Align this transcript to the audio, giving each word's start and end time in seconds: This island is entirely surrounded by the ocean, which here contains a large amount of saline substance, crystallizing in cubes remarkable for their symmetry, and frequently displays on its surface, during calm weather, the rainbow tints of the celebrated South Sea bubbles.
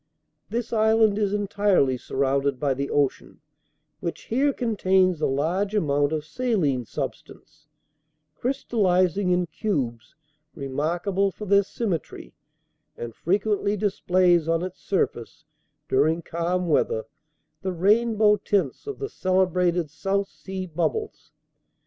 This 0.49 0.73
island 0.73 1.19
is 1.19 1.31
entirely 1.31 1.95
surrounded 1.95 2.59
by 2.59 2.73
the 2.73 2.89
ocean, 2.89 3.39
which 3.99 4.23
here 4.23 4.51
contains 4.51 5.21
a 5.21 5.27
large 5.27 5.75
amount 5.75 6.11
of 6.11 6.25
saline 6.25 6.87
substance, 6.87 7.67
crystallizing 8.35 9.29
in 9.29 9.45
cubes 9.45 10.15
remarkable 10.55 11.29
for 11.31 11.45
their 11.45 11.61
symmetry, 11.61 12.33
and 12.97 13.13
frequently 13.13 13.77
displays 13.77 14.47
on 14.47 14.63
its 14.63 14.81
surface, 14.81 15.45
during 15.87 16.23
calm 16.23 16.67
weather, 16.67 17.05
the 17.61 17.71
rainbow 17.71 18.37
tints 18.37 18.87
of 18.87 18.97
the 18.97 19.07
celebrated 19.07 19.91
South 19.91 20.27
Sea 20.29 20.65
bubbles. 20.65 21.31